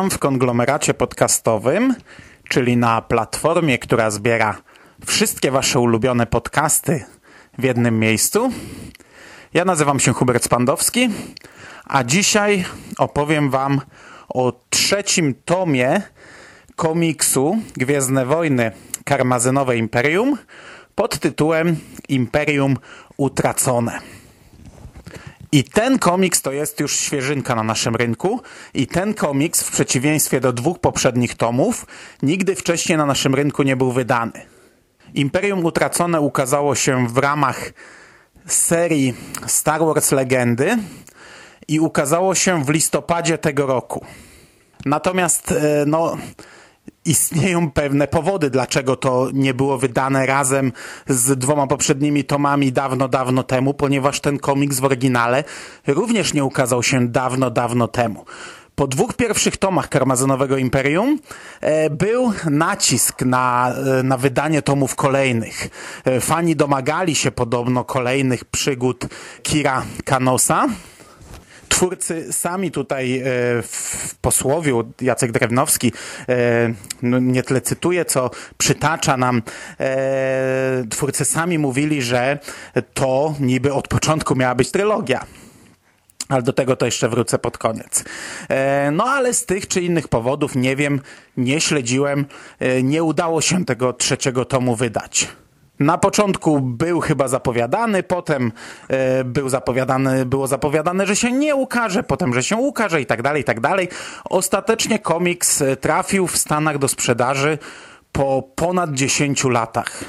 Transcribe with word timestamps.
Witam 0.00 0.10
w 0.10 0.18
konglomeracie 0.18 0.94
podcastowym, 0.94 1.94
czyli 2.48 2.76
na 2.76 3.02
platformie, 3.02 3.78
która 3.78 4.10
zbiera 4.10 4.56
wszystkie 5.06 5.50
Wasze 5.50 5.80
ulubione 5.80 6.26
podcasty 6.26 7.04
w 7.58 7.62
jednym 7.62 7.98
miejscu. 7.98 8.50
Ja 9.54 9.64
nazywam 9.64 10.00
się 10.00 10.12
Hubert 10.12 10.44
Spandowski, 10.44 11.08
a 11.84 12.04
dzisiaj 12.04 12.64
opowiem 12.98 13.50
Wam 13.50 13.80
o 14.28 14.52
trzecim 14.70 15.34
tomie 15.44 16.02
komiksu 16.76 17.58
Gwiezdne 17.76 18.26
Wojny 18.26 18.72
Karmazynowe 19.04 19.76
Imperium 19.76 20.38
pod 20.94 21.18
tytułem 21.18 21.76
Imperium 22.08 22.76
Utracone. 23.16 24.19
I 25.52 25.64
ten 25.64 25.98
komiks 25.98 26.42
to 26.42 26.52
jest 26.52 26.80
już 26.80 26.96
świeżynka 26.96 27.54
na 27.54 27.62
naszym 27.62 27.96
rynku. 27.96 28.40
I 28.74 28.86
ten 28.86 29.14
komiks, 29.14 29.62
w 29.62 29.70
przeciwieństwie 29.70 30.40
do 30.40 30.52
dwóch 30.52 30.78
poprzednich 30.78 31.34
tomów, 31.34 31.86
nigdy 32.22 32.54
wcześniej 32.54 32.98
na 32.98 33.06
naszym 33.06 33.34
rynku 33.34 33.62
nie 33.62 33.76
był 33.76 33.92
wydany. 33.92 34.32
Imperium 35.14 35.64
Utracone 35.64 36.20
ukazało 36.20 36.74
się 36.74 37.08
w 37.08 37.18
ramach 37.18 37.72
serii 38.46 39.14
Star 39.46 39.80
Wars 39.80 40.12
Legendy 40.12 40.78
i 41.68 41.80
ukazało 41.80 42.34
się 42.34 42.64
w 42.64 42.68
listopadzie 42.68 43.38
tego 43.38 43.66
roku. 43.66 44.04
Natomiast, 44.84 45.52
e, 45.52 45.84
no, 45.86 46.16
istnieją 47.04 47.70
pewne 47.70 48.08
powody, 48.08 48.50
dlaczego 48.50 48.96
to 48.96 49.28
nie 49.32 49.54
było 49.54 49.78
wydane 49.78 50.26
razem 50.26 50.72
z 51.08 51.38
dwoma 51.38 51.66
poprzednimi 51.66 52.24
tomami 52.24 52.72
dawno, 52.72 53.08
dawno 53.08 53.42
temu, 53.42 53.74
ponieważ 53.74 54.20
ten 54.20 54.38
komiks 54.38 54.80
w 54.80 54.84
oryginale 54.84 55.44
również 55.86 56.34
nie 56.34 56.44
ukazał 56.44 56.82
się 56.82 57.08
dawno, 57.08 57.50
dawno 57.50 57.88
temu. 57.88 58.24
Po 58.74 58.86
dwóch 58.86 59.14
pierwszych 59.14 59.56
tomach 59.56 59.88
Karmazynowego 59.88 60.56
Imperium 60.56 61.18
e, 61.60 61.90
był 61.90 62.32
nacisk 62.50 63.22
na, 63.22 63.74
e, 63.98 64.02
na 64.02 64.16
wydanie 64.16 64.62
tomów 64.62 64.94
kolejnych. 64.94 65.68
E, 66.04 66.20
fani 66.20 66.56
domagali 66.56 67.14
się 67.14 67.30
podobno 67.30 67.84
kolejnych 67.84 68.44
przygód 68.44 69.06
Kira 69.42 69.82
Kanosa, 70.04 70.66
twórcy 71.70 72.32
sami 72.32 72.70
tutaj 72.70 73.18
e, 73.18 73.22
w 73.62 74.14
posłowiu, 74.20 74.92
Jacek 75.00 75.32
Drewnowski, 75.32 75.92
e, 76.28 76.74
no 77.02 77.18
nie 77.18 77.42
tyle 77.42 77.60
cytuje, 77.60 78.04
co 78.04 78.30
przytacza 78.58 79.16
nam, 79.16 79.42
e, 79.80 80.84
twórcy 80.90 81.24
sami 81.24 81.58
mówili, 81.58 82.02
że 82.02 82.38
to 82.94 83.34
niby 83.40 83.72
od 83.72 83.88
początku 83.88 84.34
miała 84.36 84.54
być 84.54 84.70
trylogia. 84.70 85.26
Ale 86.28 86.42
do 86.42 86.52
tego 86.52 86.76
to 86.76 86.86
jeszcze 86.86 87.08
wrócę 87.08 87.38
pod 87.38 87.58
koniec. 87.58 88.04
No 88.92 89.04
ale 89.04 89.34
z 89.34 89.46
tych 89.46 89.68
czy 89.68 89.80
innych 89.80 90.08
powodów, 90.08 90.56
nie 90.56 90.76
wiem, 90.76 91.00
nie 91.36 91.60
śledziłem, 91.60 92.26
nie 92.82 93.02
udało 93.02 93.40
się 93.40 93.64
tego 93.64 93.92
trzeciego 93.92 94.44
tomu 94.44 94.76
wydać. 94.76 95.28
Na 95.80 95.98
początku 95.98 96.60
był 96.60 97.00
chyba 97.00 97.28
zapowiadany, 97.28 98.02
potem 98.02 98.52
e, 98.88 99.24
był 99.24 99.48
zapowiadany, 99.48 100.26
było 100.26 100.46
zapowiadane, 100.46 101.06
że 101.06 101.16
się 101.16 101.32
nie 101.32 101.54
ukaże, 101.54 102.02
potem, 102.02 102.34
że 102.34 102.42
się 102.42 102.56
ukaże 102.56 103.00
i 103.00 103.06
tak 103.06 103.22
dalej, 103.22 103.42
i 103.42 103.44
tak 103.44 103.60
dalej. 103.60 103.88
Ostatecznie 104.24 104.98
komiks 104.98 105.62
e, 105.62 105.76
trafił 105.76 106.26
w 106.26 106.38
Stanach 106.38 106.78
do 106.78 106.88
sprzedaży 106.88 107.58
po 108.12 108.42
ponad 108.54 108.92
10 108.92 109.44
latach. 109.44 110.04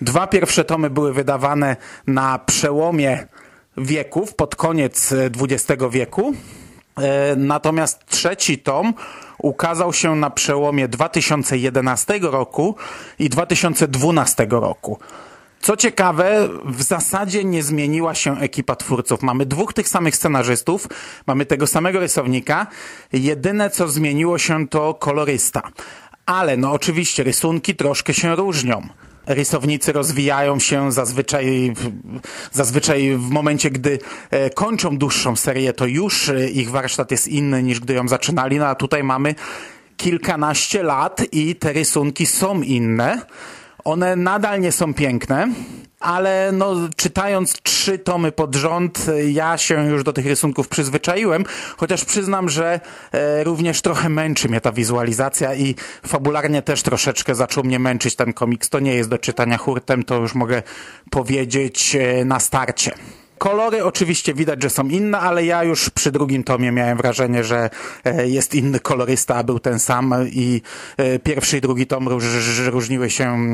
Dwa 0.00 0.26
pierwsze 0.26 0.64
tomy 0.64 0.90
były 0.90 1.12
wydawane 1.12 1.76
na 2.06 2.38
przełomie 2.38 3.26
wieków, 3.76 4.34
pod 4.34 4.56
koniec 4.56 5.14
XX 5.40 5.82
wieku. 5.90 6.32
E, 6.98 7.36
natomiast 7.36 8.06
trzeci 8.06 8.58
tom 8.58 8.94
ukazał 9.42 9.92
się 9.92 10.16
na 10.16 10.30
przełomie 10.30 10.88
2011 10.88 12.18
roku 12.22 12.76
i 13.18 13.28
2012 13.28 14.46
roku. 14.50 14.98
Co 15.60 15.76
ciekawe, 15.76 16.48
w 16.64 16.82
zasadzie 16.82 17.44
nie 17.44 17.62
zmieniła 17.62 18.14
się 18.14 18.40
ekipa 18.40 18.76
twórców. 18.76 19.22
Mamy 19.22 19.46
dwóch 19.46 19.72
tych 19.72 19.88
samych 19.88 20.16
scenarzystów, 20.16 20.88
mamy 21.26 21.46
tego 21.46 21.66
samego 21.66 22.00
rysownika. 22.00 22.66
Jedyne 23.12 23.70
co 23.70 23.88
zmieniło 23.88 24.38
się 24.38 24.68
to 24.68 24.94
kolorysta. 24.94 25.62
Ale 26.26 26.56
no 26.56 26.72
oczywiście 26.72 27.22
rysunki 27.22 27.74
troszkę 27.74 28.14
się 28.14 28.36
różnią 28.36 28.88
rysownicy 29.34 29.92
rozwijają 29.92 30.60
się 30.60 30.92
zazwyczaj, 30.92 31.74
zazwyczaj 32.52 33.16
w 33.16 33.30
momencie, 33.30 33.70
gdy 33.70 33.98
e, 34.30 34.50
kończą 34.50 34.98
dłuższą 34.98 35.36
serię, 35.36 35.72
to 35.72 35.86
już 35.86 36.28
e, 36.28 36.50
ich 36.50 36.70
warsztat 36.70 37.10
jest 37.10 37.28
inny 37.28 37.62
niż 37.62 37.80
gdy 37.80 37.94
ją 37.94 38.08
zaczynali, 38.08 38.58
no 38.58 38.66
a 38.66 38.74
tutaj 38.74 39.04
mamy 39.04 39.34
kilkanaście 39.96 40.82
lat 40.82 41.22
i 41.32 41.56
te 41.56 41.72
rysunki 41.72 42.26
są 42.26 42.62
inne. 42.62 43.26
One 43.90 44.16
nadal 44.16 44.60
nie 44.60 44.72
są 44.72 44.94
piękne, 44.94 45.48
ale 46.00 46.50
no, 46.52 46.74
czytając 46.96 47.62
trzy 47.62 47.98
tomy 47.98 48.32
pod 48.32 48.54
rząd, 48.54 49.06
ja 49.28 49.58
się 49.58 49.86
już 49.86 50.04
do 50.04 50.12
tych 50.12 50.26
rysunków 50.26 50.68
przyzwyczaiłem, 50.68 51.44
chociaż 51.76 52.04
przyznam, 52.04 52.48
że 52.48 52.80
e, 53.12 53.44
również 53.44 53.82
trochę 53.82 54.08
męczy 54.08 54.48
mnie 54.48 54.60
ta 54.60 54.72
wizualizacja 54.72 55.54
i 55.54 55.74
fabularnie 56.06 56.62
też 56.62 56.82
troszeczkę 56.82 57.34
zaczął 57.34 57.64
mnie 57.64 57.78
męczyć 57.78 58.16
ten 58.16 58.32
komiks. 58.32 58.68
To 58.68 58.80
nie 58.80 58.94
jest 58.94 59.10
do 59.10 59.18
czytania 59.18 59.58
hurtem, 59.58 60.02
to 60.02 60.16
już 60.16 60.34
mogę 60.34 60.62
powiedzieć 61.10 61.96
e, 61.96 62.24
na 62.24 62.40
starcie. 62.40 62.92
Kolory 63.40 63.84
oczywiście 63.84 64.34
widać, 64.34 64.62
że 64.62 64.70
są 64.70 64.88
inne, 64.88 65.18
ale 65.18 65.44
ja 65.44 65.64
już 65.64 65.90
przy 65.90 66.12
drugim 66.12 66.44
tomie 66.44 66.72
miałem 66.72 66.98
wrażenie, 66.98 67.44
że 67.44 67.70
e, 68.04 68.28
jest 68.28 68.54
inny 68.54 68.80
kolorysta, 68.80 69.36
a 69.36 69.44
był 69.44 69.58
ten 69.58 69.78
sam 69.78 70.14
i 70.26 70.62
e, 70.96 71.18
pierwszy 71.18 71.58
i 71.58 71.60
drugi 71.60 71.86
tom 71.86 72.08
różniły 72.70 73.10
się, 73.10 73.50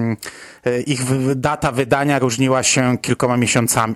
e, 0.64 0.80
ich 0.80 1.00
data 1.36 1.72
wydania 1.72 2.19
różniła 2.19 2.62
się 2.62 2.98
kilkoma 2.98 3.36
miesiącami. 3.36 3.94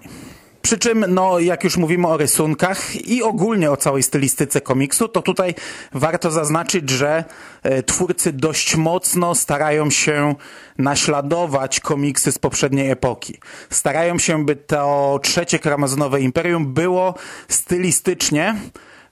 Przy 0.63 0.79
czym, 0.79 1.05
no, 1.09 1.39
jak 1.39 1.65
już 1.65 1.77
mówimy 1.77 2.09
o 2.09 2.17
rysunkach 2.17 3.07
i 3.07 3.23
ogólnie 3.23 3.71
o 3.71 3.77
całej 3.77 4.03
stylistyce 4.03 4.61
komiksu, 4.61 5.09
to 5.09 5.23
tutaj 5.23 5.55
warto 5.93 6.31
zaznaczyć, 6.31 6.91
że 6.91 7.25
e, 7.63 7.83
twórcy 7.83 8.33
dość 8.33 8.77
mocno 8.77 9.35
starają 9.35 9.91
się 9.91 10.35
naśladować 10.79 11.81
komiksy 11.81 12.33
z 12.33 12.39
poprzedniej 12.39 12.91
epoki. 12.91 13.39
Starają 13.71 14.19
się, 14.19 14.45
by 14.45 14.57
to 14.57 15.19
trzecie 15.23 15.59
kramazonowe 15.59 16.21
imperium 16.21 16.75
było 16.75 17.15
stylistycznie 17.49 18.57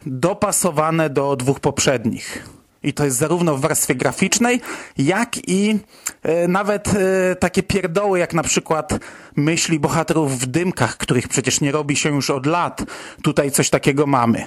dopasowane 0.06 1.10
do 1.10 1.36
dwóch 1.36 1.60
poprzednich. 1.60 2.57
I 2.82 2.92
to 2.92 3.04
jest 3.04 3.16
zarówno 3.16 3.56
w 3.56 3.60
warstwie 3.60 3.94
graficznej, 3.94 4.60
jak 4.98 5.48
i 5.48 5.78
e, 6.22 6.48
nawet 6.48 6.88
e, 6.88 7.36
takie 7.36 7.62
pierdoły, 7.62 8.18
jak 8.18 8.34
na 8.34 8.42
przykład 8.42 8.98
myśli 9.36 9.80
bohaterów 9.80 10.38
w 10.38 10.46
dymkach, 10.46 10.96
których 10.96 11.28
przecież 11.28 11.60
nie 11.60 11.72
robi 11.72 11.96
się 11.96 12.08
już 12.14 12.30
od 12.30 12.46
lat. 12.46 12.84
Tutaj 13.22 13.50
coś 13.50 13.70
takiego 13.70 14.06
mamy. 14.06 14.46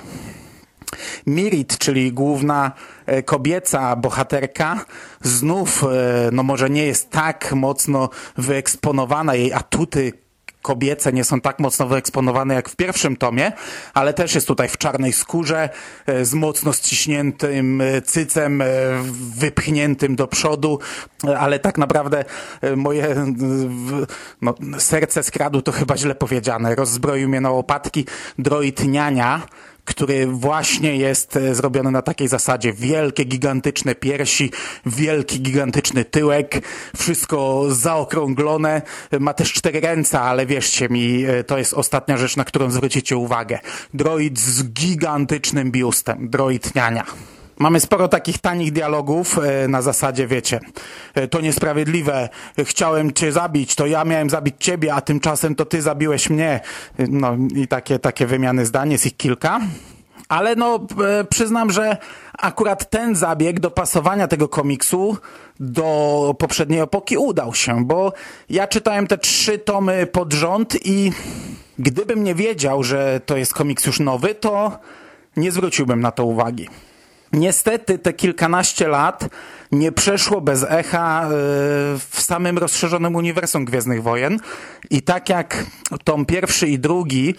Mirit, 1.28 1.78
czyli 1.78 2.11
główna 2.11 2.72
e, 3.05 3.23
kobieca 3.23 3.95
bohaterka, 3.95 4.85
znów, 5.22 5.84
no 6.31 6.43
może 6.43 6.69
nie 6.69 6.85
jest 6.85 7.09
tak 7.09 7.53
mocno 7.53 8.09
wyeksponowana, 8.37 9.35
jej 9.35 9.53
atuty 9.53 10.13
kobiece 10.61 11.13
nie 11.13 11.23
są 11.23 11.41
tak 11.41 11.59
mocno 11.59 11.87
wyeksponowane 11.87 12.53
jak 12.53 12.69
w 12.69 12.75
pierwszym 12.75 13.17
tomie, 13.17 13.52
ale 13.93 14.13
też 14.13 14.35
jest 14.35 14.47
tutaj 14.47 14.69
w 14.69 14.78
czarnej 14.78 15.13
skórze, 15.13 15.69
e, 16.05 16.25
z 16.25 16.34
mocno 16.34 16.73
ściśniętym 16.73 17.81
e, 17.81 18.02
cycem, 18.02 18.61
e, 18.61 18.66
wypchniętym 19.37 20.16
do 20.16 20.28
przodu, 20.28 20.79
ale 21.37 21.59
tak 21.59 21.78
naprawdę 21.78 22.25
moje 22.75 23.16
no, 24.41 24.55
serce 24.78 25.23
skradł 25.23 25.61
to 25.61 25.72
chyba 25.72 25.97
źle 25.97 26.16
powiedziane. 26.16 26.75
Rozbroił 26.75 27.29
mnie 27.29 27.41
na 27.41 27.52
łopatki 27.52 28.05
droid 28.40 28.87
niania, 28.87 29.41
który 29.85 30.28
właśnie 30.28 30.95
jest 30.95 31.35
e, 31.35 31.55
zrobiony 31.55 31.91
na 31.91 32.01
takiej 32.01 32.28
zasadzie. 32.28 32.73
Wielkie, 32.73 33.25
gigantyczne 33.25 33.95
piersi, 33.95 34.51
wielki, 34.85 35.41
gigantyczny 35.41 36.05
tyłek, 36.05 36.61
wszystko 36.97 37.66
zaokrąglone. 37.69 38.81
Ma 39.19 39.33
też 39.33 39.53
cztery 39.53 39.79
ręce, 39.79 40.19
ale 40.19 40.45
wierzcie 40.45 40.89
mi, 40.89 41.25
e, 41.25 41.43
to 41.43 41.57
jest 41.57 41.73
ostatnia 41.73 42.17
rzecz, 42.17 42.37
na 42.37 42.45
którą 42.45 42.72
zwrócicie 42.72 43.17
uwagę. 43.17 43.59
Droid 43.93 44.39
z 44.39 44.63
gigantycznym 44.63 45.72
biustem, 45.72 46.29
droid 46.29 46.75
niania. 46.75 47.05
Mamy 47.61 47.79
sporo 47.79 48.08
takich 48.08 48.37
tanich 48.37 48.72
dialogów 48.72 49.40
e, 49.40 49.67
na 49.67 49.81
zasadzie, 49.81 50.28
wiecie, 50.28 50.59
e, 51.13 51.28
to 51.28 51.41
niesprawiedliwe, 51.41 52.29
chciałem 52.63 53.13
cię 53.13 53.31
zabić, 53.31 53.75
to 53.75 53.87
ja 53.87 54.05
miałem 54.05 54.29
zabić 54.29 54.55
ciebie, 54.59 54.93
a 54.93 55.02
tymczasem 55.02 55.55
to 55.55 55.66
ty 55.66 55.81
zabiłeś 55.81 56.29
mnie. 56.29 56.59
E, 56.99 57.08
no 57.09 57.37
i 57.55 57.67
takie, 57.67 57.99
takie 57.99 58.25
wymiany 58.25 58.66
zdań, 58.66 58.91
jest 58.91 59.05
ich 59.05 59.17
kilka. 59.17 59.59
Ale 60.29 60.55
no, 60.55 60.79
przyznam, 61.29 61.72
że 61.72 61.97
akurat 62.37 62.90
ten 62.90 63.16
zabieg 63.16 63.59
dopasowania 63.59 64.28
tego 64.28 64.49
komiksu 64.49 65.17
do 65.59 66.35
poprzedniej 66.40 66.79
epoki 66.79 67.17
udał 67.17 67.53
się, 67.53 67.85
bo 67.85 68.13
ja 68.49 68.67
czytałem 68.67 69.08
te 69.08 69.17
trzy 69.17 69.59
tomy 69.59 70.05
pod 70.05 70.34
rząd 70.34 70.85
i 70.85 71.11
gdybym 71.79 72.23
nie 72.23 72.35
wiedział, 72.35 72.84
że 72.84 73.22
to 73.25 73.37
jest 73.37 73.53
komiks 73.53 73.85
już 73.85 73.99
nowy, 73.99 74.35
to 74.35 74.79
nie 75.37 75.52
zwróciłbym 75.52 76.02
na 76.02 76.11
to 76.11 76.25
uwagi. 76.25 76.67
Niestety 77.33 77.99
te 77.99 78.13
kilkanaście 78.13 78.87
lat 78.87 79.29
nie 79.72 79.91
przeszło 79.91 80.41
bez 80.41 80.66
echa 80.69 81.23
e, 81.23 81.29
w 82.09 82.22
samym 82.22 82.57
rozszerzonym 82.57 83.16
uniwersum 83.16 83.66
Gwiezdnych 83.66 84.03
Wojen. 84.03 84.39
I 84.89 85.01
tak 85.01 85.29
jak 85.29 85.66
tom 86.03 86.25
pierwszy 86.25 86.67
i 86.67 86.79
drugi 86.79 87.35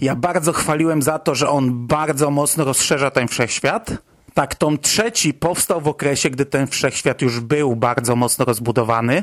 ja 0.00 0.16
bardzo 0.16 0.52
chwaliłem 0.52 1.02
za 1.02 1.18
to, 1.18 1.34
że 1.34 1.48
on 1.48 1.86
bardzo 1.86 2.30
mocno 2.30 2.64
rozszerza 2.64 3.10
ten 3.10 3.28
wszechświat, 3.28 3.90
tak 4.34 4.54
tom 4.54 4.78
trzeci 4.78 5.34
powstał 5.34 5.80
w 5.80 5.88
okresie, 5.88 6.30
gdy 6.30 6.46
ten 6.46 6.66
wszechświat 6.66 7.22
już 7.22 7.40
był 7.40 7.76
bardzo 7.76 8.16
mocno 8.16 8.44
rozbudowany. 8.44 9.22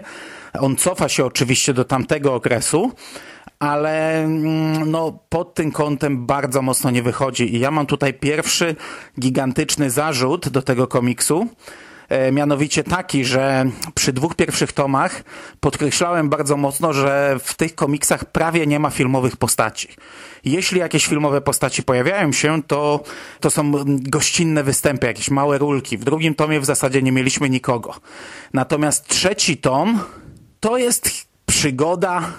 On 0.60 0.76
cofa 0.76 1.10
się 1.10 1.26
oczywiście 1.26 1.74
do 1.74 1.86
tamtego 1.86 2.34
okresu, 2.34 2.92
ale 3.62 4.24
mm, 4.24 4.92
no, 4.92 5.20
pod 5.30 5.54
tym 5.54 5.72
kątem 5.72 6.26
bardzo 6.26 6.62
mocno 6.62 6.92
nie 6.92 7.04
wychodzi. 7.04 7.56
I 7.56 7.60
ja 7.60 7.72
mam 7.72 7.86
tutaj 7.86 8.14
pierwszy 8.14 8.76
gigantyczny 9.20 9.92
zarzut 9.92 10.50
do 10.50 10.62
tego 10.62 10.88
komiksu. 10.88 11.48
E, 12.10 12.32
mianowicie 12.32 12.84
taki, 12.84 13.26
że 13.26 13.66
przy 13.94 14.14
dwóch 14.14 14.36
pierwszych 14.36 14.72
tomach 14.72 15.24
podkreślałem 15.60 16.30
bardzo 16.30 16.58
mocno, 16.58 16.94
że 16.94 17.38
w 17.44 17.54
tych 17.54 17.76
komiksach 17.76 18.26
prawie 18.26 18.68
nie 18.68 18.80
ma 18.80 18.90
filmowych 18.90 19.38
postaci. 19.38 19.88
Jeśli 20.46 20.80
jakieś 20.80 21.06
filmowe 21.06 21.42
postaci 21.42 21.84
pojawiają 21.84 22.32
się, 22.32 22.64
to, 22.64 23.04
to 23.40 23.52
są 23.52 23.72
gościnne 23.86 24.64
występy, 24.64 25.08
jakieś 25.08 25.32
małe 25.32 25.58
rulki. 25.58 25.98
W 25.98 26.04
drugim 26.04 26.36
tomie 26.36 26.60
w 26.60 26.66
zasadzie 26.66 27.02
nie 27.02 27.12
mieliśmy 27.12 27.50
nikogo. 27.50 27.94
Natomiast 28.54 29.08
trzeci 29.08 29.58
tom 29.58 30.00
to 30.60 30.78
jest 30.78 31.28
przygoda 31.46 32.32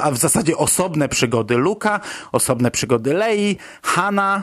a 0.00 0.10
w 0.10 0.16
zasadzie 0.16 0.56
osobne 0.56 1.08
przygody 1.08 1.56
Luka, 1.56 2.00
osobne 2.32 2.70
przygody 2.70 3.14
Lei, 3.14 3.56
Hanna 3.82 4.42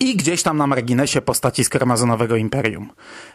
i 0.00 0.16
gdzieś 0.16 0.42
tam 0.42 0.56
na 0.56 0.66
marginesie 0.66 1.20
postaci 1.20 1.64
z 1.64 1.68
Karmazonowego 1.68 2.36
Imperium. 2.36 2.90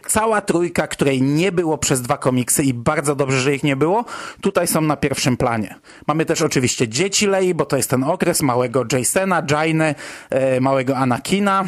Cała 0.06 0.40
trójka, 0.40 0.86
której 0.86 1.22
nie 1.22 1.52
było 1.52 1.78
przez 1.78 2.02
dwa 2.02 2.18
komiksy 2.18 2.62
i 2.62 2.74
bardzo 2.74 3.14
dobrze, 3.14 3.40
że 3.40 3.54
ich 3.54 3.62
nie 3.62 3.76
było, 3.76 4.04
tutaj 4.40 4.66
są 4.66 4.80
na 4.80 4.96
pierwszym 4.96 5.36
planie. 5.36 5.74
Mamy 6.06 6.24
też 6.24 6.42
oczywiście 6.42 6.88
dzieci 6.88 7.26
Lei, 7.26 7.54
bo 7.54 7.66
to 7.66 7.76
jest 7.76 7.90
ten 7.90 8.04
okres 8.04 8.42
małego 8.42 8.84
Jasona, 8.92 9.42
Jainy, 9.50 9.94
e, 10.30 10.60
małego 10.60 10.96
Anakina. 10.96 11.64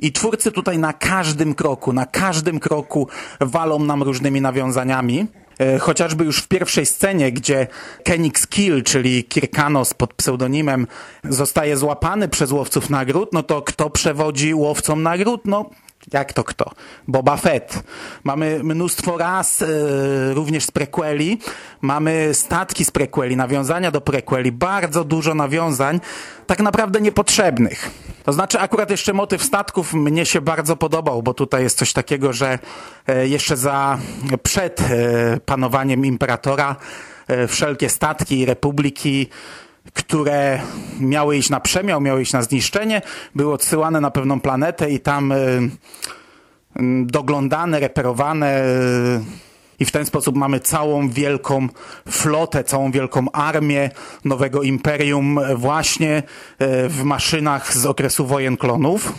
I 0.00 0.12
twórcy 0.12 0.52
tutaj 0.52 0.78
na 0.78 0.92
każdym 0.92 1.54
kroku, 1.54 1.92
na 1.92 2.06
każdym 2.06 2.60
kroku 2.60 3.08
walą 3.40 3.78
nam 3.78 4.02
różnymi 4.02 4.40
nawiązaniami. 4.40 5.26
E, 5.60 5.78
chociażby 5.78 6.24
już 6.24 6.38
w 6.38 6.48
pierwszej 6.48 6.86
scenie, 6.86 7.32
gdzie 7.32 7.66
Kenix 8.04 8.46
Kill, 8.46 8.82
czyli 8.82 9.24
Kirkanos 9.24 9.94
pod 9.94 10.14
pseudonimem, 10.14 10.86
zostaje 11.24 11.76
złapany 11.76 12.28
przez 12.28 12.52
łowców 12.52 12.90
nagród, 12.90 13.32
no 13.32 13.42
to 13.42 13.62
kto 13.62 13.90
przewodzi 13.90 14.54
łowcom 14.54 15.02
nagród? 15.02 15.40
No 15.44 15.70
jak 16.12 16.32
to 16.32 16.44
kto? 16.44 16.70
Boba 17.08 17.36
Fett. 17.36 17.82
Mamy 18.24 18.60
mnóstwo 18.64 19.18
raz, 19.18 19.60
yy, 19.60 20.34
również 20.34 20.64
z 20.64 20.70
prequeli. 20.70 21.38
Mamy 21.80 22.28
statki 22.32 22.84
z 22.84 22.90
prequeli, 22.90 23.36
nawiązania 23.36 23.90
do 23.90 24.00
prequeli. 24.00 24.52
Bardzo 24.52 25.04
dużo 25.04 25.34
nawiązań, 25.34 26.00
tak 26.46 26.60
naprawdę 26.60 27.00
niepotrzebnych. 27.00 27.90
To 28.24 28.32
znaczy 28.32 28.60
akurat 28.60 28.90
jeszcze 28.90 29.12
motyw 29.12 29.42
statków 29.42 29.94
mnie 29.94 30.26
się 30.26 30.40
bardzo 30.40 30.76
podobał, 30.76 31.22
bo 31.22 31.34
tutaj 31.34 31.62
jest 31.62 31.78
coś 31.78 31.92
takiego, 31.92 32.32
że 32.32 32.58
yy, 33.08 33.28
jeszcze 33.28 33.56
za, 33.56 33.98
przed 34.42 34.80
yy, 34.80 35.40
panowaniem 35.46 36.06
imperatora 36.06 36.76
wszelkie 37.48 37.88
statki 37.88 38.46
republiki 38.46 39.28
które 39.94 40.60
miały 41.00 41.36
iść 41.36 41.50
na 41.50 41.60
przemiał, 41.60 42.00
miały 42.00 42.22
iść 42.22 42.32
na 42.32 42.42
zniszczenie, 42.42 43.02
były 43.34 43.52
odsyłane 43.52 44.00
na 44.00 44.10
pewną 44.10 44.40
planetę 44.40 44.90
i 44.90 45.00
tam 45.00 45.32
y, 45.32 45.70
doglądane, 47.04 47.80
reperowane. 47.80 48.64
Y, 48.64 49.20
I 49.80 49.84
w 49.84 49.90
ten 49.90 50.06
sposób 50.06 50.36
mamy 50.36 50.60
całą 50.60 51.08
wielką 51.08 51.68
flotę, 52.08 52.64
całą 52.64 52.90
wielką 52.90 53.30
armię 53.32 53.90
nowego 54.24 54.62
imperium 54.62 55.40
właśnie 55.56 56.22
w 56.88 57.02
maszynach 57.04 57.76
z 57.76 57.86
okresu 57.86 58.26
wojen 58.26 58.56
klonów. 58.56 59.12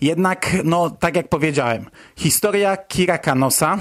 Jednak, 0.00 0.56
no, 0.64 0.90
tak 0.90 1.16
jak 1.16 1.28
powiedziałem, 1.28 1.86
historia 2.16 2.76
Kira 2.76 3.18
Kanosa 3.18 3.78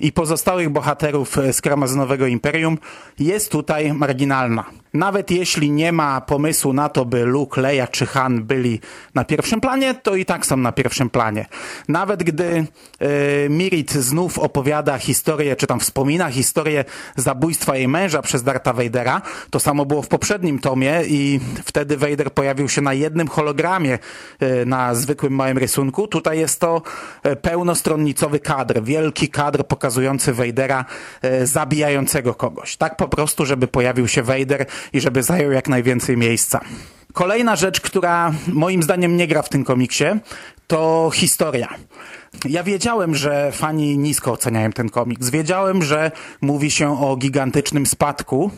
i 0.00 0.12
pozostałych 0.12 0.70
bohaterów 0.70 1.36
z 1.52 1.60
Kramazonowego 1.60 2.26
Imperium 2.26 2.78
jest 3.18 3.52
tutaj 3.52 3.92
marginalna. 3.92 4.64
Nawet 4.94 5.30
jeśli 5.30 5.70
nie 5.70 5.92
ma 5.92 6.20
pomysłu 6.20 6.72
na 6.72 6.88
to, 6.88 7.04
by 7.04 7.24
Luke, 7.24 7.60
Leia 7.60 7.86
czy 7.86 8.06
Han 8.06 8.44
byli 8.44 8.80
na 9.14 9.24
pierwszym 9.24 9.60
planie, 9.60 9.94
to 9.94 10.16
i 10.16 10.24
tak 10.24 10.46
są 10.46 10.56
na 10.56 10.72
pierwszym 10.72 11.10
planie. 11.10 11.46
Nawet 11.88 12.22
gdy 12.22 12.66
y, 13.02 13.46
Mirit 13.50 13.92
znów 13.92 14.38
opowiada 14.38 14.98
historię, 14.98 15.56
czy 15.56 15.66
tam 15.66 15.80
wspomina 15.80 16.30
historię 16.30 16.84
zabójstwa 17.16 17.76
jej 17.76 17.88
męża 17.88 18.22
przez 18.22 18.42
Darta 18.42 18.72
Vadera, 18.72 19.22
to 19.50 19.60
samo 19.60 19.86
było 19.86 20.02
w 20.02 20.08
poprzednim 20.08 20.58
tomie 20.58 21.02
i 21.06 21.40
wtedy 21.64 21.96
Vader 21.96 22.32
pojawił 22.32 22.68
się 22.68 22.80
na 22.80 22.94
jednym 22.94 23.28
hologramie 23.28 23.98
y, 24.42 24.66
na 24.66 24.94
zwykłym 24.94 25.32
małym 25.32 25.58
rysunku. 25.58 26.08
Tutaj 26.08 26.38
jest 26.38 26.60
to 26.60 26.82
pełnostronnicowy 27.42 28.40
kadr, 28.40 28.82
wielki 28.82 29.28
kadr 29.28 29.64
pokazujący 29.64 29.87
Vadera 30.32 30.84
zabijającego 31.42 32.34
kogoś. 32.34 32.76
Tak 32.76 32.96
po 32.96 33.08
prostu, 33.08 33.46
żeby 33.46 33.68
pojawił 33.68 34.08
się 34.08 34.22
Vader 34.22 34.66
i 34.92 35.00
żeby 35.00 35.22
zajął 35.22 35.52
jak 35.52 35.68
najwięcej 35.68 36.16
miejsca. 36.16 36.60
Kolejna 37.12 37.56
rzecz, 37.56 37.80
która 37.80 38.32
moim 38.48 38.82
zdaniem 38.82 39.16
nie 39.16 39.26
gra 39.26 39.42
w 39.42 39.48
tym 39.48 39.64
komiksie, 39.64 40.04
to 40.66 41.10
historia. 41.14 41.68
Ja 42.44 42.62
wiedziałem, 42.62 43.14
że 43.14 43.52
fani 43.52 43.98
nisko 43.98 44.32
oceniają 44.32 44.72
ten 44.72 44.88
komiks. 44.88 45.30
Wiedziałem, 45.30 45.82
że 45.82 46.10
mówi 46.40 46.70
się 46.70 47.00
o 47.00 47.16
gigantycznym 47.16 47.86
spadku 47.86 48.50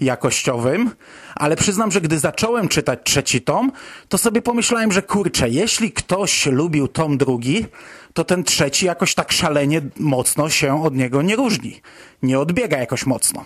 jakościowym, 0.00 0.90
ale 1.34 1.56
przyznam, 1.56 1.90
że 1.90 2.00
gdy 2.00 2.18
zacząłem 2.18 2.68
czytać 2.68 2.98
trzeci 3.04 3.40
tom, 3.40 3.72
to 4.08 4.18
sobie 4.18 4.42
pomyślałem, 4.42 4.92
że 4.92 5.02
kurczę, 5.02 5.48
jeśli 5.48 5.92
ktoś 5.92 6.46
lubił 6.46 6.88
tom 6.88 7.18
drugi, 7.18 7.66
to 8.12 8.24
ten 8.24 8.44
trzeci 8.44 8.86
jakoś 8.86 9.14
tak 9.14 9.32
szalenie 9.32 9.80
mocno 9.98 10.48
się 10.48 10.82
od 10.82 10.96
niego 10.96 11.22
nie 11.22 11.36
różni. 11.36 11.80
Nie 12.22 12.38
odbiega 12.38 12.78
jakoś 12.78 13.06
mocno. 13.06 13.44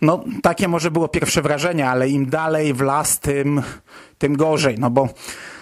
No, 0.00 0.24
takie 0.42 0.68
może 0.68 0.90
było 0.90 1.08
pierwsze 1.08 1.42
wrażenie, 1.42 1.90
ale 1.90 2.08
im 2.08 2.30
dalej 2.30 2.74
w 2.74 2.80
las, 2.80 3.20
tym, 3.20 3.62
tym 4.18 4.36
gorzej, 4.36 4.76
no 4.78 4.90
bo 4.90 5.08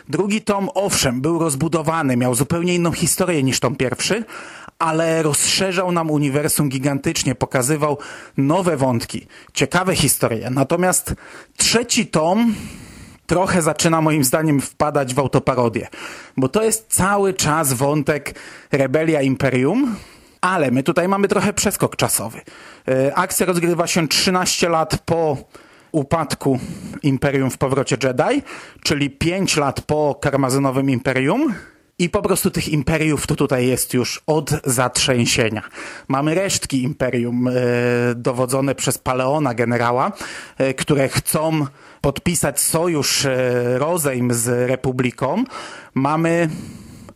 drugi 0.08 0.42
tom, 0.42 0.70
owszem, 0.74 1.20
był 1.20 1.38
rozbudowany, 1.38 2.16
miał 2.16 2.34
zupełnie 2.34 2.74
inną 2.74 2.92
historię 2.92 3.42
niż 3.42 3.60
tom 3.60 3.76
pierwszy, 3.76 4.24
ale 4.78 5.22
rozszerzał 5.22 5.92
nam 5.92 6.10
uniwersum 6.10 6.68
gigantycznie, 6.68 7.34
pokazywał 7.34 7.98
nowe 8.36 8.76
wątki, 8.76 9.26
ciekawe 9.52 9.96
historie. 9.96 10.50
Natomiast 10.50 11.14
trzeci 11.56 12.06
tom 12.06 12.54
trochę 13.26 13.62
zaczyna 13.62 14.00
moim 14.00 14.24
zdaniem 14.24 14.60
wpadać 14.60 15.14
w 15.14 15.18
autoparodię, 15.18 15.88
bo 16.36 16.48
to 16.48 16.62
jest 16.62 16.86
cały 16.88 17.34
czas 17.34 17.72
wątek 17.72 18.34
Rebelia 18.72 19.22
Imperium, 19.22 19.96
ale 20.40 20.70
my 20.70 20.82
tutaj 20.82 21.08
mamy 21.08 21.28
trochę 21.28 21.52
przeskok 21.52 21.96
czasowy. 21.96 22.40
E, 22.88 23.14
akcja 23.14 23.46
rozgrywa 23.46 23.86
się 23.86 24.08
13 24.08 24.68
lat 24.68 24.98
po 25.04 25.36
upadku 25.92 26.58
Imperium 27.02 27.50
w 27.50 27.58
powrocie 27.58 27.96
Jedi, 28.02 28.42
czyli 28.82 29.10
5 29.10 29.56
lat 29.56 29.80
po 29.80 30.18
karmazynowym 30.20 30.90
Imperium. 30.90 31.54
I 31.98 32.10
po 32.10 32.22
prostu 32.22 32.50
tych 32.50 32.68
imperiów 32.68 33.26
to 33.26 33.36
tutaj 33.36 33.66
jest 33.66 33.94
już 33.94 34.22
od 34.26 34.50
zatrzęsienia. 34.64 35.62
Mamy 36.08 36.34
resztki 36.34 36.82
imperium 36.82 37.48
e, 37.48 37.52
dowodzone 38.14 38.74
przez 38.74 38.98
Paleona 38.98 39.54
generała, 39.54 40.12
e, 40.58 40.74
które 40.74 41.08
chcą 41.08 41.66
podpisać 42.00 42.60
sojusz 42.60 43.24
e, 43.24 43.78
rozejm 43.78 44.32
z 44.34 44.68
Republiką. 44.70 45.44
Mamy 45.94 46.48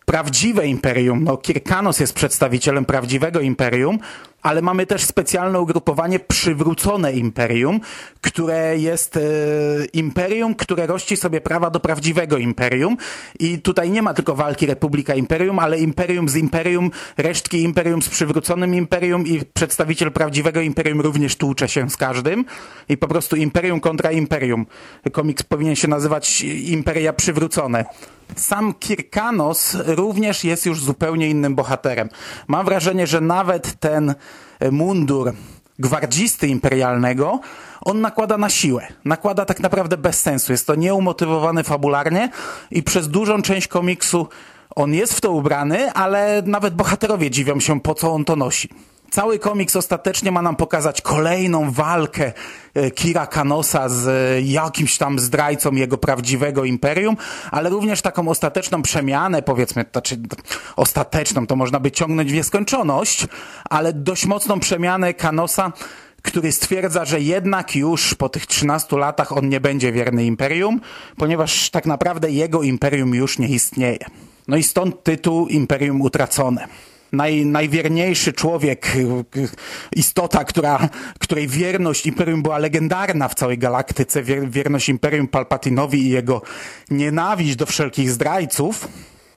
prawdziwe 0.05 0.67
imperium. 0.67 1.25
No, 1.25 1.37
Kirkanos 1.37 2.01
jest 2.01 2.13
przedstawicielem 2.13 2.85
prawdziwego 2.85 3.41
imperium, 3.41 3.99
ale 4.43 4.63
mamy 4.63 4.87
też 4.87 5.05
specjalne 5.05 5.61
ugrupowanie 5.61 6.21
przywrócone 6.21 7.13
imperium, 7.13 7.81
które 8.21 8.79
jest 8.79 9.17
e, 9.17 9.21
imperium, 9.93 10.55
które 10.55 10.87
rości 10.87 11.17
sobie 11.17 11.41
prawa 11.41 11.71
do 11.71 11.81
prawdziwego 11.81 12.39
imperium. 12.39 12.97
I 13.41 13.59
tutaj 13.59 13.91
nie 13.91 14.03
ma 14.03 14.15
tylko 14.15 14.35
walki 14.35 14.67
Republika 14.67 15.15
Imperium, 15.15 15.59
ale 15.59 15.79
imperium 15.79 16.29
z 16.29 16.37
imperium, 16.37 16.91
resztki 17.17 17.63
imperium 17.63 18.03
z 18.03 18.09
przywróconym 18.09 18.75
imperium 18.75 19.27
i 19.27 19.41
przedstawiciel 19.55 20.13
prawdziwego 20.13 20.61
imperium 20.61 21.01
również 21.01 21.37
tłucze 21.37 21.69
się 21.69 21.91
z 21.91 21.97
każdym. 21.97 22.45
I 22.89 22.97
po 22.97 23.09
prostu 23.09 23.37
imperium 23.37 23.81
kontra 23.81 24.13
imperium. 24.13 24.67
Komiks 25.13 25.43
powinien 25.43 25.77
się 25.77 25.89
nazywać 25.89 26.43
Imperia 26.43 27.13
Przywrócone. 27.13 27.85
Sam 28.37 28.75
Kirkanos 28.75 29.77
również 29.87 30.45
jest 30.45 30.67
już 30.67 30.85
zupełnie 30.85 31.29
innym 31.29 31.55
bohaterem. 31.55 32.09
Mam 32.49 32.65
wrażenie, 32.65 33.07
że 33.07 33.21
nawet 33.21 33.81
ten 33.81 34.15
mundur 34.71 35.33
gwardzisty 35.79 36.49
imperialnego, 36.49 37.41
on 37.81 38.01
nakłada 38.01 38.39
na 38.39 38.51
siłę. 38.51 38.87
Nakłada 39.05 39.45
tak 39.45 39.61
naprawdę 39.61 39.97
bez 39.97 40.21
sensu. 40.21 40.53
Jest 40.53 40.67
to 40.67 40.75
nieumotywowany 40.75 41.65
fabularnie 41.65 42.29
i 42.71 42.83
przez 42.83 43.09
dużą 43.09 43.43
część 43.43 43.69
komiksu 43.69 44.29
on 44.77 44.95
jest 44.95 45.15
w 45.15 45.21
to 45.21 45.31
ubrany, 45.31 45.93
ale 45.93 46.43
nawet 46.47 46.75
bohaterowie 46.75 47.31
dziwią 47.31 47.61
się, 47.61 47.81
po 47.81 47.95
co 47.95 48.13
on 48.13 48.25
to 48.25 48.37
nosi. 48.37 48.69
Cały 49.11 49.39
komiks 49.39 49.77
ostatecznie 49.77 50.33
ma 50.33 50.43
nam 50.43 50.57
pokazać 50.57 51.03
kolejną 51.03 51.71
walkę 51.71 52.27
e, 52.27 52.33
Kira 52.95 53.27
Kanosa 53.27 53.89
z 53.89 54.09
e, 54.09 54.43
jakimś 54.43 54.99
tam 54.99 55.19
zdrajcą 55.19 55.73
jego 55.73 55.99
prawdziwego 55.99 56.65
imperium, 56.65 57.17
ale 57.51 57.71
również 57.71 58.03
taką 58.03 58.29
ostateczną 58.29 58.83
przemianę, 58.83 59.43
powiedzmy, 59.43 59.85
znaczy 59.93 60.19
ostateczną, 60.77 61.47
to 61.47 61.57
można 61.57 61.81
by 61.81 61.91
ciągnąć 61.91 62.33
w 62.33 62.35
nieskończoność, 62.35 63.27
ale 63.71 63.93
dość 63.93 64.27
mocną 64.27 64.61
przemianę 64.61 65.15
Kanosa 65.15 65.73
który 66.23 66.53
stwierdza, 66.53 67.05
że 67.05 67.21
jednak 67.21 67.77
już 67.77 68.15
po 68.15 68.29
tych 68.29 68.47
13 68.47 68.97
latach 68.97 69.33
on 69.33 69.49
nie 69.49 69.61
będzie 69.61 69.93
wierny 69.93 70.25
imperium, 70.25 70.81
ponieważ 71.17 71.71
tak 71.71 71.87
naprawdę 71.87 72.31
jego 72.31 72.63
imperium 72.63 73.15
już 73.15 73.39
nie 73.39 73.49
istnieje. 73.49 74.05
No 74.49 74.57
i 74.57 74.63
stąd 74.63 75.03
tytuł 75.03 75.47
Imperium 75.47 76.01
Utracone 76.01 76.69
naj, 77.13 77.47
najwierniejszy 77.47 78.33
człowiek, 78.33 78.97
istota, 79.97 80.45
która, 80.45 80.89
której 81.19 81.49
wierność 81.49 82.07
Imperium 82.07 82.43
była 82.43 82.59
legendarna 82.59 83.29
w 83.29 83.35
całej 83.35 83.59
galaktyce, 83.59 84.23
wierność 84.47 84.89
Imperium 84.89 85.29
Palpatinowi 85.29 86.03
i 86.03 86.11
jego 86.11 86.43
nienawiść 86.91 87.57
do 87.57 87.67
wszelkich 87.67 88.11
zdrajców, 88.11 88.89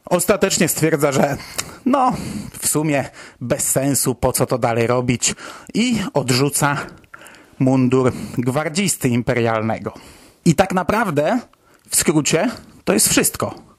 ostatecznie 0.05 0.67
stwierdza, 0.67 1.11
że 1.11 1.37
no, 1.85 2.13
w 2.59 2.67
sumie 2.67 3.05
bez 3.41 3.71
sensu, 3.71 4.15
po 4.15 4.33
co 4.33 4.45
to 4.45 4.57
dalej 4.57 4.87
robić 4.87 5.35
i 5.73 5.99
odrzuca 6.13 6.77
mundur 7.59 8.11
gwardzisty 8.37 9.09
imperialnego. 9.09 9.93
I 10.45 10.55
tak 10.55 10.73
naprawdę, 10.73 11.39
w 11.89 11.95
skrócie, 11.95 12.51
to 12.83 12.93
jest 12.93 13.09
wszystko. 13.09 13.72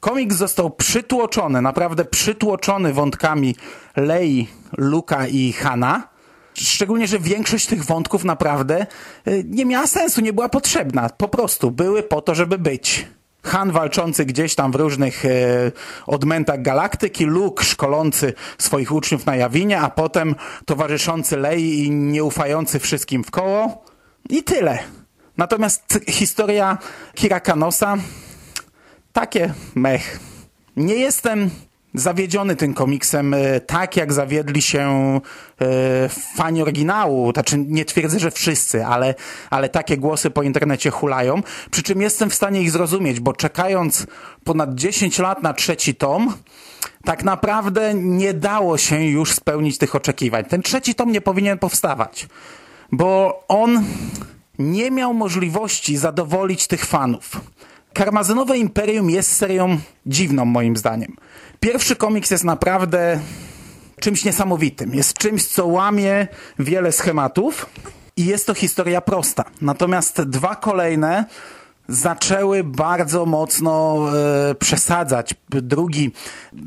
Komiks 0.00 0.36
został 0.36 0.70
przytłoczony, 0.70 1.62
naprawdę 1.62 2.04
przytłoczony 2.04 2.92
wątkami 2.92 3.56
Lei, 3.96 4.48
Luka 4.76 5.26
i 5.26 5.52
Hana. 5.52 6.08
Szczególnie, 6.54 7.06
że 7.06 7.18
większość 7.18 7.66
tych 7.66 7.84
wątków 7.84 8.24
naprawdę 8.24 8.86
y, 9.28 9.44
nie 9.48 9.64
miała 9.66 9.86
sensu, 9.86 10.20
nie 10.20 10.32
była 10.32 10.48
potrzebna. 10.48 11.08
Po 11.08 11.28
prostu 11.28 11.70
były 11.70 12.02
po 12.02 12.22
to, 12.22 12.34
żeby 12.34 12.58
być. 12.58 13.06
Han 13.42 13.70
walczący 13.72 14.24
gdzieś 14.24 14.54
tam 14.54 14.72
w 14.72 14.74
różnych 14.74 15.24
e, 15.24 15.28
odmętach 16.06 16.62
galaktyki, 16.62 17.24
Luke 17.24 17.64
szkolący 17.64 18.32
swoich 18.58 18.92
uczniów 18.92 19.26
na 19.26 19.36
Jawinie, 19.36 19.80
a 19.80 19.90
potem 19.90 20.34
towarzyszący 20.66 21.36
Lei 21.36 21.84
i 21.84 21.90
nieufający 21.90 22.78
wszystkim 22.78 23.24
w 23.24 23.30
koło. 23.30 23.84
I 24.30 24.42
tyle. 24.42 24.78
Natomiast 25.36 25.98
historia 26.08 26.78
Kira 27.14 27.40
Kanosa 27.40 27.96
takie 29.12 29.54
mech. 29.74 30.20
Nie 30.76 30.94
jestem 30.94 31.50
zawiedziony 31.94 32.56
tym 32.56 32.74
komiksem 32.74 33.34
e, 33.34 33.60
tak, 33.60 33.96
jak 33.96 34.12
zawiedli 34.12 34.62
się 34.62 35.20
e, 35.60 36.08
fani 36.08 36.62
oryginału. 36.62 37.32
Znaczy, 37.32 37.58
nie 37.58 37.84
twierdzę, 37.84 38.18
że 38.18 38.30
wszyscy, 38.30 38.86
ale, 38.86 39.14
ale 39.50 39.68
takie 39.68 39.96
głosy 39.96 40.30
po 40.30 40.42
internecie 40.42 40.90
hulają. 40.90 41.42
Przy 41.70 41.82
czym 41.82 42.00
jestem 42.00 42.30
w 42.30 42.34
stanie 42.34 42.62
ich 42.62 42.70
zrozumieć, 42.70 43.20
bo 43.20 43.32
czekając 43.32 44.06
ponad 44.44 44.74
10 44.74 45.18
lat 45.18 45.42
na 45.42 45.54
trzeci 45.54 45.94
tom, 45.94 46.34
tak 47.04 47.24
naprawdę 47.24 47.94
nie 47.94 48.34
dało 48.34 48.78
się 48.78 49.04
już 49.04 49.32
spełnić 49.32 49.78
tych 49.78 49.94
oczekiwań. 49.94 50.44
Ten 50.44 50.62
trzeci 50.62 50.94
tom 50.94 51.12
nie 51.12 51.20
powinien 51.20 51.58
powstawać, 51.58 52.28
bo 52.92 53.42
on 53.48 53.84
nie 54.58 54.90
miał 54.90 55.14
możliwości 55.14 55.96
zadowolić 55.96 56.66
tych 56.66 56.86
fanów. 56.86 57.40
Karmazynowe 57.92 58.58
Imperium 58.58 59.10
jest 59.10 59.36
serią 59.36 59.78
dziwną 60.06 60.44
moim 60.44 60.76
zdaniem. 60.76 61.16
Pierwszy 61.60 61.96
komiks 61.96 62.30
jest 62.30 62.44
naprawdę 62.44 63.20
czymś 64.00 64.24
niesamowitym. 64.24 64.94
Jest 64.94 65.18
czymś, 65.18 65.46
co 65.46 65.66
łamie 65.66 66.28
wiele 66.58 66.92
schematów 66.92 67.66
i 68.16 68.26
jest 68.26 68.46
to 68.46 68.54
historia 68.54 69.00
prosta. 69.00 69.44
Natomiast 69.60 70.22
dwa 70.22 70.56
kolejne 70.56 71.24
zaczęły 71.90 72.64
bardzo 72.64 73.26
mocno 73.26 74.06
e, 74.50 74.54
przesadzać. 74.54 75.34
Drugi, 75.48 76.12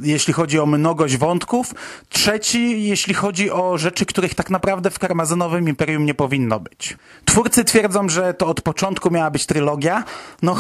jeśli 0.01 0.34
chodzi 0.34 0.60
o 0.60 0.65
mnogość 0.65 1.18
wątków. 1.18 1.74
Trzeci, 2.10 2.84
jeśli 2.84 3.13
chodzi 3.13 3.51
o 3.51 3.77
rzeczy, 3.77 4.06
których 4.06 4.36
tak 4.36 4.50
naprawdę 4.50 4.89
w 4.89 5.00
Karmazynowym 5.00 5.70
Imperium 5.70 6.06
nie 6.06 6.13
powinno 6.13 6.60
być. 6.60 6.98
Twórcy 7.25 7.63
twierdzą, 7.63 8.10
że 8.10 8.34
to 8.34 8.48
od 8.48 8.62
początku 8.62 9.12
miała 9.12 9.32
być 9.32 9.46
trylogia. 9.46 10.03
No, 10.42 10.56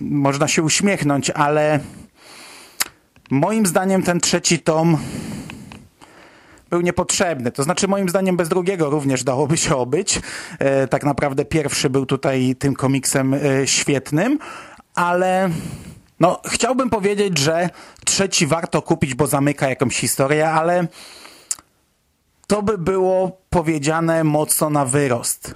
można 0.00 0.48
się 0.48 0.62
uśmiechnąć, 0.62 1.30
ale 1.30 1.80
moim 3.30 3.66
zdaniem 3.66 4.02
ten 4.02 4.20
trzeci 4.20 4.58
tom 4.58 4.98
był 6.70 6.80
niepotrzebny. 6.80 7.52
To 7.52 7.62
znaczy, 7.62 7.88
moim 7.88 8.08
zdaniem, 8.08 8.36
bez 8.36 8.48
drugiego 8.48 8.90
również 8.90 9.24
dałoby 9.24 9.56
się 9.56 9.76
obyć. 9.76 10.20
E, 10.58 10.88
tak 10.88 11.04
naprawdę 11.04 11.44
pierwszy 11.44 11.90
był 11.90 12.06
tutaj 12.06 12.56
tym 12.58 12.74
komiksem 12.74 13.34
e, 13.34 13.66
świetnym, 13.66 14.38
ale 14.94 15.50
no, 16.20 16.40
chciałbym 16.46 16.90
powiedzieć, 16.90 17.38
że 17.38 17.70
trzeci 18.04 18.46
warto 18.46 18.82
kupić, 18.82 19.14
bo 19.14 19.26
zamyka 19.26 19.68
jakąś 19.68 19.96
historię, 19.96 20.50
ale 20.50 20.86
to 22.46 22.62
by 22.62 22.78
było 22.78 23.40
powiedziane 23.50 24.24
mocno 24.24 24.70
na 24.70 24.84
wyrost. 24.84 25.54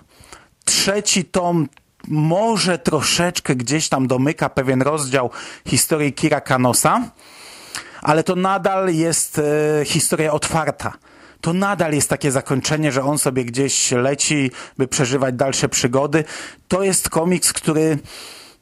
Trzeci 0.64 1.25
tom 1.25 1.69
może 2.09 2.78
troszeczkę 2.78 3.57
gdzieś 3.57 3.88
tam 3.88 4.07
domyka 4.07 4.49
pewien 4.49 4.83
rozdział 4.83 5.31
historii 5.69 6.12
Kira 6.12 6.40
Kanosa, 6.40 7.11
ale 8.02 8.25
to 8.25 8.37
nadal 8.37 8.94
jest 8.94 9.38
e, 9.38 9.85
historia 9.85 10.32
otwarta. 10.32 10.92
To 11.40 11.52
nadal 11.52 11.92
jest 11.92 12.11
takie 12.11 12.32
zakończenie, 12.32 12.92
że 12.92 13.02
on 13.02 13.18
sobie 13.18 13.44
gdzieś 13.44 13.90
leci, 13.90 14.50
by 14.78 14.88
przeżywać 14.88 15.35
dalsze 15.35 15.68
przygody. 15.68 16.25
To 16.68 16.82
jest 16.82 17.09
komiks, 17.09 17.52
który 17.52 17.99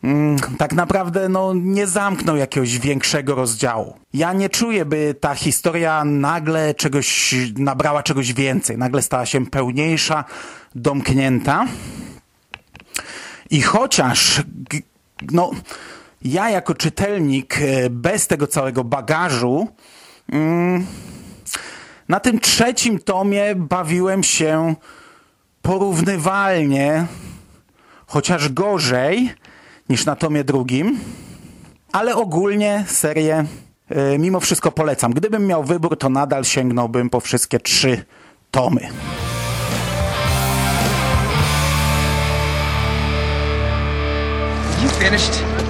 mm, 0.05 0.39
tak 0.59 0.73
naprawdę 0.73 1.29
no, 1.29 1.55
nie 1.55 1.87
zamknął 1.87 2.37
jakiegoś 2.37 2.79
większego 2.79 3.35
rozdziału. 3.35 3.97
Ja 4.15 4.33
nie 4.33 4.49
czuję, 4.49 4.85
by 4.85 5.15
ta 5.21 5.35
historia 5.35 6.05
nagle 6.05 6.75
czegoś 6.75 7.35
nabrała 7.57 8.03
czegoś 8.03 8.33
więcej, 8.33 8.79
nagle 8.79 9.03
stała 9.03 9.27
się 9.27 9.47
pełniejsza, 9.47 10.25
domknięta. 10.75 11.67
I 13.51 13.63
chociaż 13.63 14.43
no, 15.33 15.51
ja 16.23 16.51
jako 16.51 16.75
czytelnik 16.75 17.59
e, 17.63 17.91
bez 17.91 18.27
tego 18.27 18.47
całego 18.47 18.85
bagażu 18.85 19.69
mm, 20.33 20.87
na 22.09 22.21
tym 22.21 22.41
trzecim 22.41 22.99
tomie 22.99 23.55
bawiłem 23.55 24.23
się 24.23 24.75
porównywalnie, 25.63 27.07
chociaż 28.07 28.49
gorzej 28.49 29.35
niż 29.89 30.07
na 30.07 30.17
tomie 30.17 30.45
drugim, 30.45 30.99
ale 31.93 32.17
ogólnie 32.17 32.85
serię 32.89 33.45
y, 34.15 34.19
mimo 34.19 34.41
wszystko 34.41 34.73
polecam. 34.73 35.13
Gdybym 35.13 35.47
miał 35.47 35.65
wybór, 35.65 35.99
to 35.99 36.09
nadal 36.09 36.45
sięgnąłbym 36.45 37.11
po 37.11 37.21
wszystkie 37.21 37.61
trzy 37.61 38.05
tomy. 38.51 38.89
You 44.83 44.89
finished? 44.89 45.70